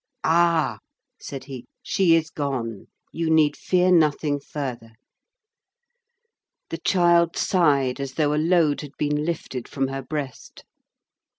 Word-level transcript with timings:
"Ah!" 0.23 0.79
said 1.19 1.43
he, 1.43 1.65
"she 1.83 2.15
is 2.15 2.31
gone. 2.31 2.87
You 3.11 3.29
need 3.29 3.55
fear 3.55 3.91
nothing 3.91 4.39
further." 4.39 4.93
The 6.71 6.79
child 6.79 7.37
sighed 7.37 7.99
as 7.99 8.13
though 8.13 8.33
a 8.33 8.41
load 8.41 8.81
had 8.81 8.97
been 8.97 9.23
lifted 9.25 9.67
from 9.67 9.89
her 9.89 10.01
breast. 10.01 10.63